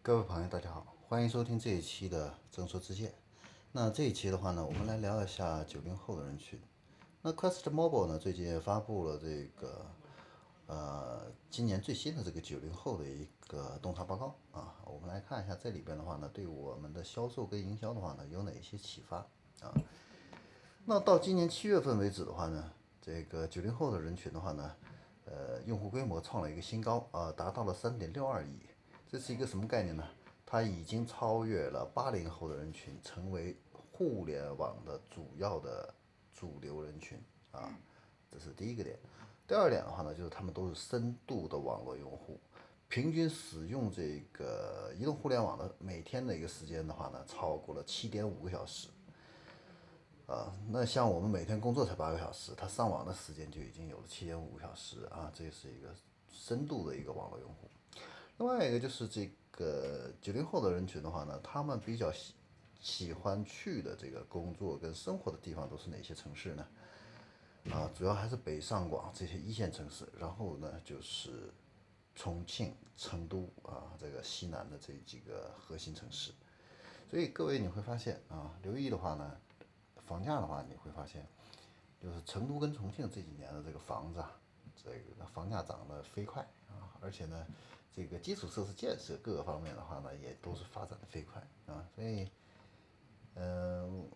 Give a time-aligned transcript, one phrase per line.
[0.00, 3.12] 各位朋友，大家好，欢迎收听这一期的正说之见。
[3.72, 6.58] 那这一期的话呢，我们来聊一下九零后的人群。
[7.20, 9.86] 那 Quest Mobile 呢，最近发布了这个
[10.66, 14.76] 呃今年最新的这个九零后的一个洞察报告啊。
[14.86, 19.18] 我们来看一下这里边的话呢，对我们的销售跟营销的话呢，有哪些启发
[19.60, 19.74] 啊？
[20.86, 22.72] 那到今年七月份为止的话呢，
[23.02, 24.74] 这个九零后的人群的话呢，
[25.26, 28.58] 呃，用户规模创了一个新高啊，达到了三点六二亿。
[29.10, 30.06] 这是一个什么概念呢？
[30.44, 35.94] 它已经超越了八零后的人群，成为互联网的主要的
[36.30, 37.18] 主流人群
[37.50, 37.74] 啊，
[38.30, 38.98] 这是第一个点。
[39.46, 42.38] 第二点的话呢，就是他们都是深度的网络用户，
[42.88, 48.88] 平均使用这个移动互联网的每天的一个时间的话呢，超过了七点五个小时。
[50.26, 55.88] 啊，那像我们每天工作才八个小时，他上网的时间就已经有了七点五个小时啊，这是一个
[56.30, 57.70] 深度的一个网络用户。
[58.38, 62.34] 另外一个就是这个九零后的人群的话呢，他们比较喜
[62.80, 66.66] 喜欢去的这个工作跟生活的地方都是哪些城市呢？
[67.70, 71.52] 啊，主要还是北上广这些一线城市，然后呢就是
[72.14, 76.32] 重庆、成都啊这个西南的这几个核心城市。
[77.10, 79.36] 所以各位你会发现啊，留意的话呢，
[80.06, 81.26] 房价的话你会发现，
[82.00, 84.32] 就是成都跟重庆这几年的这个房子啊，
[84.84, 87.46] 这个房价涨得飞快啊，而且呢。
[87.96, 92.30] 这个基础设施建设各个方面的话呢，也都是发展的飞快啊，所以，
[93.34, 94.08] 嗯，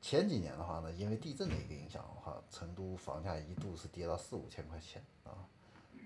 [0.00, 5.42] 前几年的话呢，因为地震的一个影响的话，成都房价一度是跌到四五千块钱啊，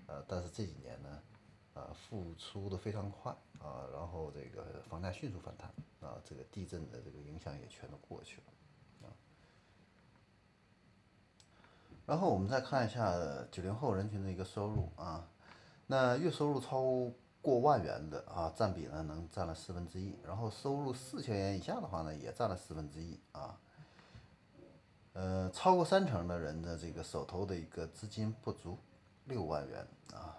[0.07, 1.23] 呃，但是这几年呢，
[1.75, 5.69] 啊，复苏的非常快啊，然后这个房价迅速反弹
[6.01, 9.13] 啊，这个地震的这个影响也全都过去了啊。
[12.07, 13.15] 然后我们再看一下
[13.51, 15.29] 九零后人群的一个收入啊。
[15.87, 17.11] 那月收入超
[17.43, 23.59] 过万元的啊，占比呢能占了四分之一，然后收入四千元以下的话呢，也占了四分之一啊。
[25.13, 28.79] 呃，超过三成的人的这个手头的一个资金不足
[29.25, 30.39] 六万元啊，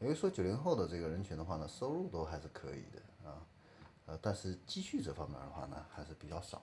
[0.00, 3.38] 也就是说九零后的这个人群的话呢，收入都还是可以的啊，
[4.06, 6.60] 呃，但是积蓄这方面的话呢，还是比较少。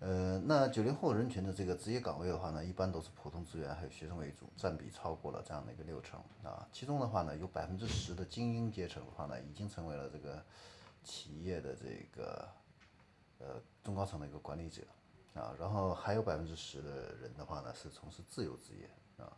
[0.00, 6.66] 呃，那九零后人群的这个职业岗位的话呢，一般都是普通职员还有学生为主，占比超过了这样的一个六成啊。
[6.72, 10.42] 其中的话呢，有百分之十的精英阶层的话呢，已经成为了这个
[11.04, 12.48] 企业的这个
[13.40, 14.80] 呃中高层的一个管理者
[15.34, 15.54] 啊。
[15.60, 18.88] 然后还有百分之十的人的话呢，是从事自由职业
[19.22, 19.30] 啊。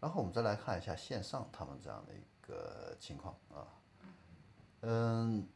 [0.00, 3.64] 然后我们再来看一下线上他们这样的一个情况啊，
[4.82, 5.48] 嗯。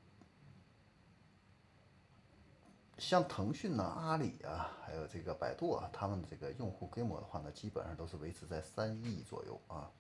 [2.97, 9.91] 像腾讯呢、阿里啊，还有这个百度啊，他们这个用户规模的话呢，基本上都是维持在三亿左右啊，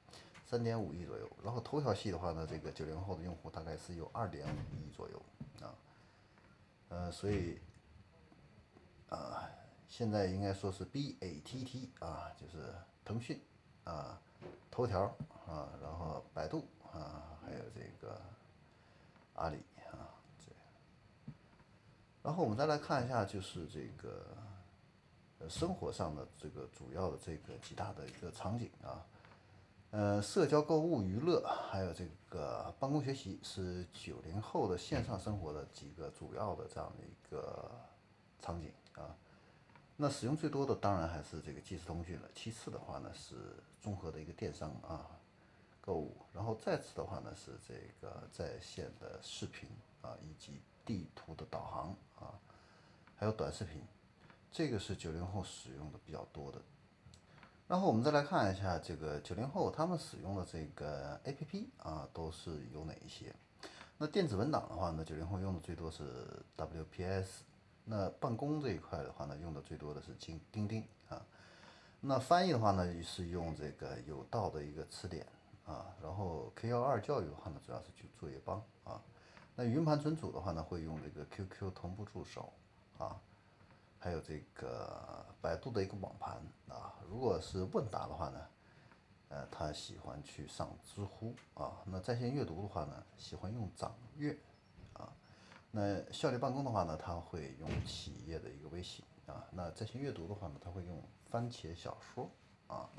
[0.46, 1.28] 三点五亿左右。
[1.42, 5.22] 然后头条系的话呢，这个九零后的用户大概是有二点五亿左右
[5.60, 5.74] 啊，
[6.88, 7.58] 呃，所以
[9.08, 9.50] 啊，
[9.88, 12.72] 现在应该说是 BATT 啊，就是
[13.04, 13.40] 腾讯
[13.82, 14.20] 啊、
[14.70, 15.02] 头条
[15.46, 18.20] 啊，然后百度啊，还有这个
[19.34, 19.58] 阿里。
[22.24, 24.24] 然后我们再来看一下，就是这个，
[25.40, 29.04] 呃，生活上的这个主要的这个几大的一个场景啊，
[29.90, 37.70] 呃，社交、购物、娱乐，还有这个办公、学习，是九零后的线上生活的几个主要的这样的一个
[38.40, 39.14] 场景啊。
[39.94, 43.34] 那使用最多的当然还是这个即时通讯了，其次的话呢是
[43.82, 45.10] 综合的一个电商啊，
[45.82, 49.68] 购物，然后再次的话呢是这个在线的视频
[50.00, 50.58] 啊，以及。
[50.84, 52.34] 地图的导航啊，
[53.16, 53.82] 还有短视频，
[54.52, 56.60] 这个是九零后使用的比较多的。
[57.66, 63.34] 然后我们再来看一下这个九零后他们使用的这个 APP 啊，都是有哪一些？
[63.96, 66.04] 那电子文档的话呢，九零后用的最多是
[66.56, 67.42] WPS。
[67.86, 71.24] 那办公这一块的话呢，用的最多的是钉钉钉啊。
[72.00, 75.26] 那翻译的话呢，是用这个有道的一个词典
[75.64, 75.86] 啊。
[76.02, 79.00] 然后 K 幺二教育的话呢，主要是就作业帮啊。
[79.56, 82.52] 那云盘存储的话呢，会用这个 QQ 同步助手
[82.98, 83.20] 啊，
[84.00, 86.94] 还有这个百度的一个网盘啊。
[87.08, 88.46] 如果是问答的话呢，
[89.28, 91.84] 呃，他喜欢去上知乎啊。
[91.86, 94.36] 那在线阅读的话呢，喜欢用掌阅
[94.94, 95.08] 啊。
[95.70, 99.46] 那效率办公的话呢，他会用企业的一个微信啊。
[99.52, 102.28] 那在线阅读的话呢，他会用番茄小说
[102.66, 102.90] 啊。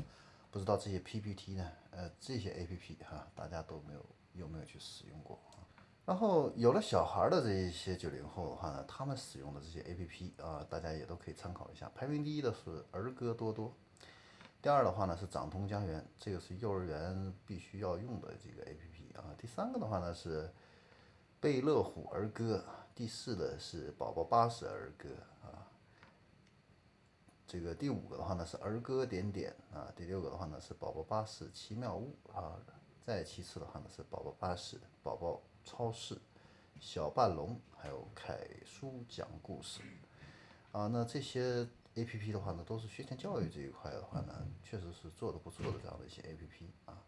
[0.51, 4.05] 不知道这些 PPT 呢，呃，这些 APP 哈，大家都没有
[4.35, 5.37] 有没有去使用过？
[6.05, 11.91] 然后有了小孩的这一些九零后的话呢，他们使用的这些 A P P 啊，大家也都可以参考一下。
[11.95, 13.73] 排名第一的是儿歌多多，
[14.61, 19.33] 第二的话呢是掌通家园，这个是幼儿园必须要用的这个 A P P 啊。
[19.35, 20.47] 第三个的话呢是
[21.39, 22.63] 贝乐虎儿歌，
[22.93, 25.09] 第四的是宝宝巴士儿歌
[25.41, 25.65] 啊。
[27.47, 32.59] 这个第五个的话呢是儿歌点点啊，第六个的话呢是宝宝巴士奇妙屋啊，
[33.03, 36.17] 再其次的话呢是宝宝巴士宝宝超市
[36.79, 39.81] 小半龙，还有凯叔讲故事
[40.71, 40.87] 啊。
[40.87, 47.01] 那这些 A P P 的话呢，都是学前教育这一块的话呢，确实是做的不错的这样的一些 A P P 啊。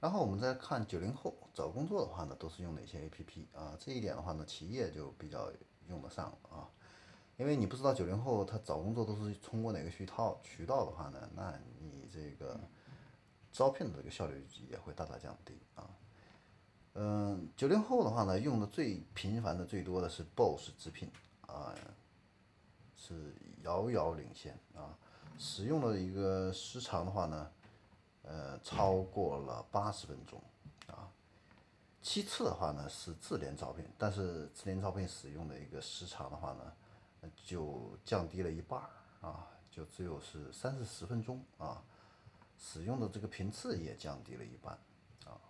[0.00, 3.76] 然后我们再看九零后找工作的话呢，都是用哪些 A P P 啊？
[3.78, 5.50] 这一点的话呢，企业就比较。
[5.88, 6.70] 用得上了啊，
[7.36, 12.60] 因为你不知道九零后他找工作都是通过哪个渠道渠道的话呢，那你这个
[13.52, 15.88] 招聘的这个效率也会大大降低啊。
[16.94, 21.10] 嗯，九零后的话呢，用的最频繁的、最多的是 BOSS 直聘
[21.46, 21.74] 啊，
[22.96, 23.32] 是
[23.62, 24.96] 遥遥领先啊。
[25.38, 27.50] 使用的一个时长的话呢，
[28.22, 30.42] 呃，超过了八十分钟
[30.88, 31.08] 啊。
[32.02, 38.90] 其次的话呢是智联招聘，但是智联招聘使用的一个时长的话呢，就降低了一半儿
[39.28, 41.82] 啊，就只有是三四十分钟啊，
[42.60, 44.78] 使用的这个频次也降低了一半
[45.24, 45.40] 啊，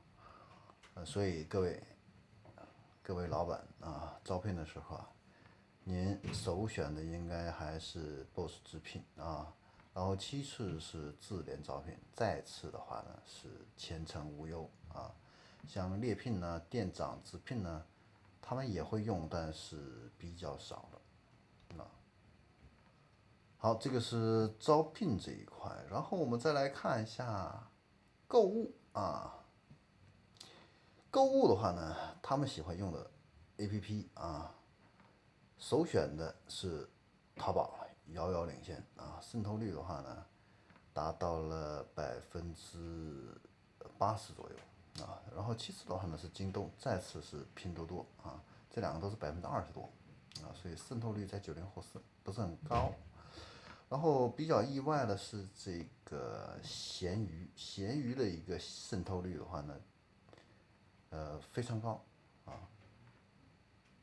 [0.94, 1.82] 呃，所以各位
[3.02, 5.10] 各位老板啊，招聘的时候啊，
[5.82, 9.52] 您首选的应该还是 BOSS 直聘啊，
[9.92, 15.12] 然后其次是智联招聘，再次的话呢是前程无忧啊。
[15.66, 17.84] 像猎聘呢、店长直聘呢，
[18.40, 20.99] 他们也会用，但是比较少了。
[23.62, 27.68] 好，这个是招聘这一块，然后我们再来看一下
[28.26, 29.44] 购物啊。
[31.10, 33.10] 购物的话呢，他们喜欢用的
[33.58, 34.54] APP 啊，
[35.58, 36.88] 首选的是
[37.36, 37.78] 淘宝，
[38.14, 40.24] 遥遥领先啊，渗透率的话呢，
[40.94, 43.38] 达到了百分之
[43.98, 45.04] 八十左右。
[45.04, 49.82] 啊，然后其次的话呢是京东，再次是拼多多啊，这两个都是百分之二十多
[50.42, 52.90] 啊，所以渗透率在九零后是不是很高？
[53.90, 59.80] 然后比较意外的是这个闲鱼，闲鱼的一个渗透率的话呢，
[61.10, 62.00] 呃非常高
[62.44, 62.54] 啊，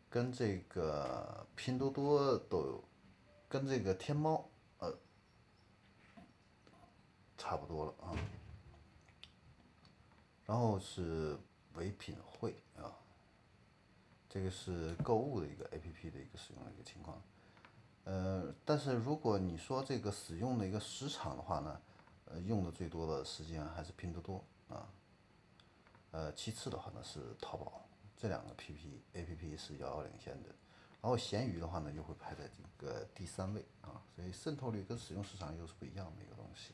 [0.09, 2.83] 跟这个拼多多都有，
[3.47, 4.49] 跟这个天猫
[4.79, 4.93] 呃
[7.37, 8.11] 差不多了啊。
[10.45, 11.39] 然后是
[11.75, 12.91] 唯品会啊，
[14.27, 17.21] 这个是购物的一个 A P P 的一个使用的一个情况，
[18.09, 21.77] 呃，但是如果你说这个使用的一个时长的话呢，
[22.23, 24.87] 呃，用的最多的时间还是拼多多啊，
[26.11, 30.47] 呃，其次的话呢是淘宝，这两个 P P A P P 是遥遥领先的，
[31.01, 36.73] 然后闲鱼的话呢又会排在这个第三位啊，所以渗透率跟使用时长又是不一样的一个东西。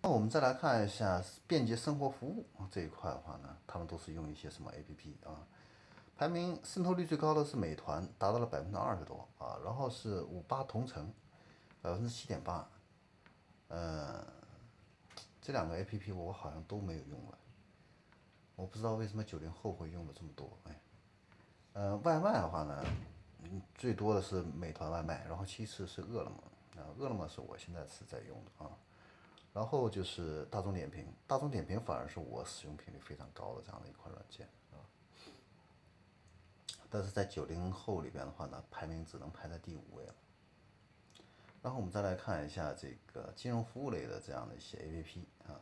[0.00, 5.46] 那我们再来看一下便捷生活服务这一块的话呢，他们都是用一些什么 APP 啊？
[6.16, 11.12] 排名渗透率最高的是美团，达到了百分之二十多啊，然后是五八同城，
[11.80, 12.68] 百分之七点八，
[13.68, 14.24] 嗯，
[15.40, 17.38] 这两个 APP 我好像都没有用了，
[18.54, 20.80] 我不知道为什么九零后会用的这么多哎，
[21.72, 22.84] 呃，外卖的话呢，
[23.74, 26.36] 最多的是美团外卖，然后其次是饿了么
[26.80, 28.70] 啊，饿了么是我现在是在用的啊。
[29.52, 34.48] 然后就是大众点评，大众点评反而是我使用频率非常高的这样的一款软件。
[36.92, 40.14] 但是在九零后里边的话呢，排名只能排在第五位了。
[41.62, 45.56] 然后我们再来看一下这个金融服务类的这样的一些 APP 啊，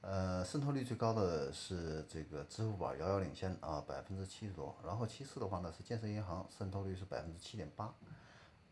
[0.00, 4.74] 呃，渗透率最高的是这个支付宝遥遥领先啊，百分之七十多。
[4.84, 7.94] 然后其次的话呢是建设银行，渗透率是百分之七点八，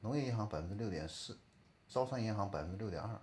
[0.00, 1.38] 农业银行百分之六点四，
[1.86, 3.20] 招商银行百分之六点二。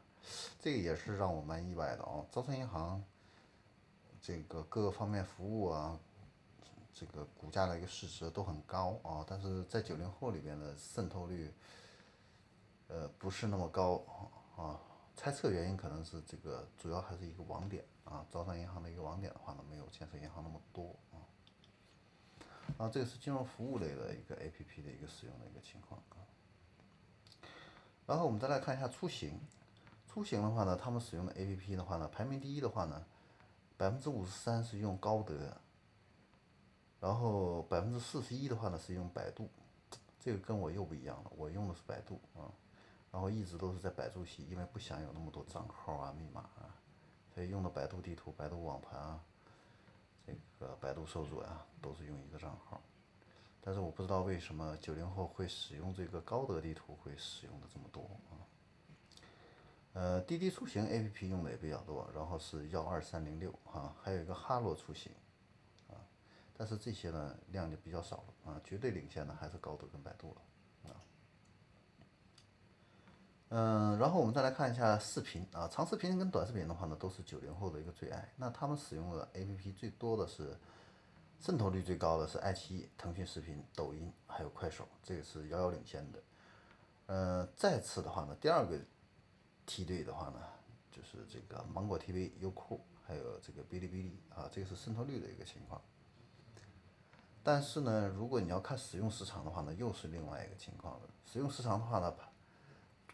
[0.60, 2.24] 这个也是让我蛮意外的啊！
[2.32, 3.04] 招商银行
[4.22, 5.98] 这个各个方面服务啊，
[6.94, 11.54] 这个股价的一个市值都很高啊，但是在九零后里边的渗透率，
[12.88, 14.04] 呃，不是那么高
[14.56, 14.80] 啊。
[15.16, 21.20] 猜测原因可能是这个主要还是一个网点啊，招商银行的一个网点的话呢，没有建设银行那么多啊。
[22.78, 26.24] 啊，这个是金融服务类的一个 A P P 的一个使用的一个情况啊。
[28.06, 29.40] 然后我们再来看一下出行。
[30.08, 33.06] 出行的话呢，他们使用的 A P P 的话呢，排名第一的话呢，
[33.76, 35.56] 百分之五十三是用高德，
[37.00, 39.50] 然后百分之四十一的话呢是用百度，
[40.20, 42.52] 这个跟我又不一样了，我用的是百度啊，
[43.12, 46.76] 然后一直都是在百度系，因为不想有那么多账号啊、密码啊，
[47.34, 49.20] 所以用的百度地图、百度网盘啊，
[50.28, 52.82] 这个百度搜索呀，都是用一个账号，
[53.62, 58.36] 但是我不知道为什么九零后会使用这个高德地图会使用的这么多啊。
[59.94, 65.12] 呃，滴滴出行 APP 用的也比较多，然后是幺二三零六啊，还有一个哈罗出行，
[66.60, 71.00] 但是这些呢量就比较少了啊，绝对领先的还是高德跟百度了啊。
[73.48, 78.30] 嗯，然后我们再来看一下视频啊，长视频跟短视频的话呢，都是九零后的一个最爱。
[78.36, 80.54] 那他们使用的 APP 最多的是
[81.40, 86.22] 渗透率最高的是爱奇艺、腾讯视频、抖音还有快手，这个是遥遥领先的。
[87.06, 88.78] 呃，再次的话呢，第二个
[89.66, 90.42] 梯队的话呢，
[90.92, 95.82] 就是这个芒果 TV、优酷还有这个哔哩哔哩啊，这个是渗透率的一个情况。
[97.44, 101.10] 但是呢，如果你要看使用时长的话呢，又是另外一个情况了。
[101.26, 102.14] 使用时长的话呢，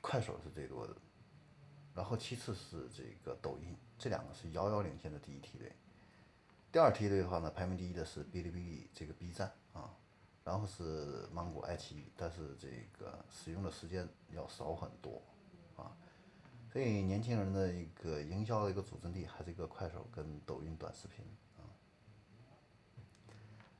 [0.01, 0.95] 快手是最多的，
[1.93, 5.71] 然后其次是这个抖音，这两个是遥遥领先的第一梯队。
[6.71, 9.93] 第二梯队的话呢，排名第一的是哔哩哔哩这个 B 站啊。
[10.43, 12.67] 然后是芒果、爱奇艺，但是这
[12.99, 15.19] 个使用的时间要少很多，
[15.75, 15.89] 啊，
[16.71, 21.25] 所以年轻人的一个营销的一个主阵地还是一个快手跟抖音短视频。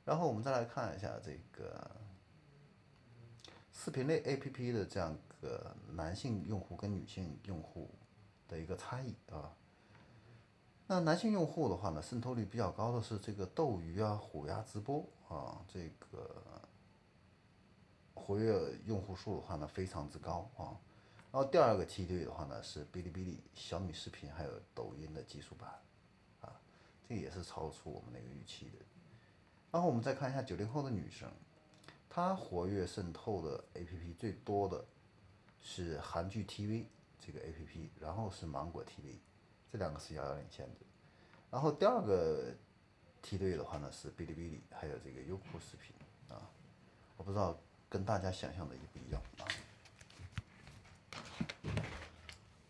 [0.06, 1.90] 然后我们再来看一下这个
[3.72, 7.90] 视频类 APP 的这样个男性用户跟女性用户
[8.46, 9.52] 的一个差异啊。
[10.86, 16.40] 那男性用户的话呢，渗透率比较高的是这个斗鱼啊、虎牙直播啊，这个
[18.14, 20.78] 活跃用户数的话呢非常之高啊。
[21.32, 25.68] 然后第二个梯队的话呢是哔哩哔哩、小米视频还有抖音的技术版
[26.42, 26.54] 啊，
[27.08, 28.78] 这也是超出我们那个预期的。
[29.70, 31.30] 然后我们再看一下九零后的女生，
[32.08, 34.84] 她活跃渗透的 APP 最多的
[35.60, 36.84] 是韩剧 TV
[37.20, 39.18] 这个 APP，然后是芒果 TV。
[39.70, 40.86] 这两个是遥遥领先的，
[41.50, 42.54] 然后第二个
[43.20, 45.94] 梯队的话呢是哔哩哔哩，还有这个优酷视频
[46.28, 46.48] 啊，
[47.16, 47.58] 我不知道
[47.88, 49.44] 跟大家想象的一不一样啊。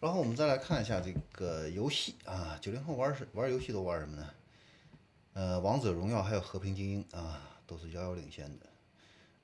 [0.01, 4.35] 然后我们再来看一下这个游戏啊，九零后玩是玩游戏都玩什么呢？
[5.37, 8.65] 呃，王者荣耀还有和平精英啊，都是遥遥领先的。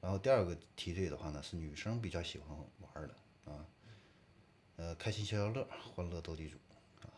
[0.00, 3.66] 然后第二个梯队的话呢是女生比较喜欢玩的啊，
[4.76, 6.56] 呃，开心消消乐、欢乐斗地主
[7.02, 7.12] 啊。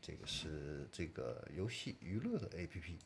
[0.00, 2.96] 这个是这个游戏娱乐的 APP，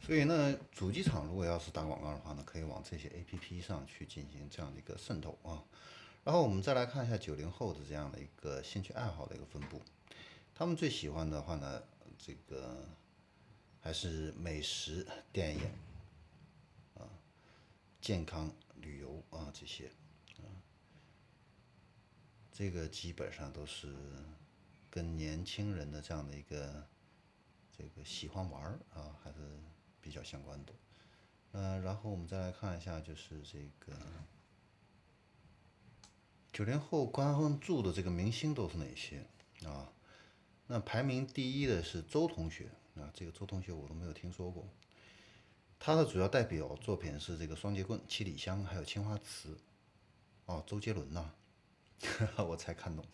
[0.00, 5.62] 所以呢，主机厂如果要是打广告的话呢，可以往这些 APP 上去进行这样的一个渗透啊。
[6.24, 9.80] 然后我们再来看一下九零后的这样的一个兴趣爱好的一个分布，
[10.56, 11.80] 他们最喜欢的话呢，
[12.18, 12.84] 这个
[13.84, 15.60] 还是美食、电影
[16.94, 17.04] 啊、
[18.00, 19.88] 健康、旅游啊这些
[20.38, 20.48] 啊，
[22.50, 23.94] 这个基本上都是。
[24.90, 26.86] 跟年轻人的这样的一个
[27.76, 28.62] 这个喜欢玩
[28.94, 29.38] 啊，还是
[30.00, 30.72] 比较相关的。
[31.50, 33.98] 嗯，然后我们再来看一下，就是这个
[36.52, 39.26] 九零后关注的这个明星都是哪些
[39.66, 39.92] 啊？
[40.68, 44.68] 那排名第一的是周同学啊，这个周同学我都没有听说过。
[45.78, 49.50] 他的主要代表作品是这个《双截棍》《七里香》还有《青花瓷》。
[50.46, 51.30] 哦，周杰伦呐，
[52.46, 53.04] 我才看懂。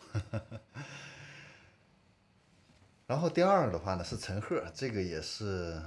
[3.07, 5.81] 然后第二的话呢是陈赫，这个也是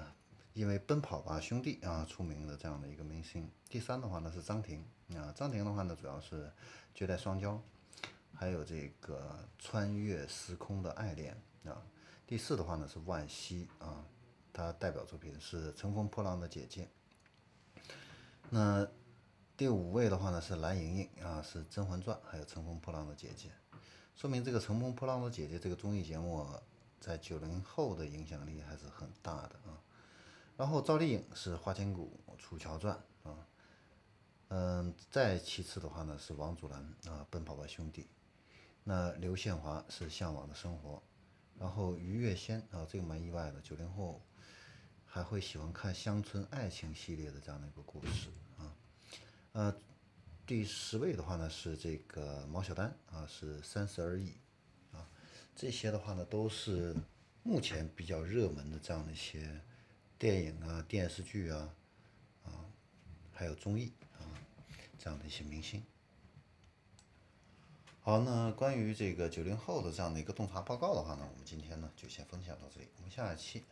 [0.53, 3.51] 因为《奔跑吧兄弟》啊出名的这样的一个明星。
[3.69, 4.85] 第三的话呢是张庭
[5.17, 6.45] 啊，张庭的话呢主要是
[6.95, 7.51] 《绝代双骄》，
[8.35, 11.83] 还有这个《穿越时空的爱恋》啊。
[12.27, 14.05] 第四的话呢是惋惜啊，
[14.53, 16.89] 她代表作品是《乘风破浪的姐姐》。
[18.51, 18.87] 那
[19.57, 23.51] 第五位的话呢是蓝盈莹啊，是《甄嬛传》还有《乘风破浪的姐姐》，
[24.15, 26.47] 说明这个《乘风破浪的姐姐》这个综艺节目。
[27.01, 29.77] 在九零后的影响力还是很大的啊，
[30.57, 33.47] 然后赵丽颖是《花千骨》《楚乔传》啊，
[34.49, 38.03] 嗯，再其次的话呢是王祖蓝啊，《奔跑吧兄弟》，
[38.85, 40.97] 那刘宪华是《向往的生活》，
[41.59, 44.21] 然后于月仙啊，这个蛮意外的，九零后
[45.07, 48.75] 还会喜欢看乡村爱情系列的这样的一个故事啊，
[49.53, 49.77] 呃，
[50.47, 54.33] 第十位的话呢是这个毛晓丹啊，是《三十而已
[54.93, 54.99] 啊》。
[55.55, 56.95] 这些的话呢，都是
[57.45, 59.61] 目前比较热门的这样的一些
[60.19, 61.75] 电影啊、电视剧啊，
[62.45, 62.67] 啊，
[63.33, 64.27] 还有综艺啊，
[64.99, 65.83] 这样的一些明星。
[68.07, 73.63] 好，那关于这个九零后的这样的一个洞察报告的话呢，我们今天呢就先分享到这里，我们下一期。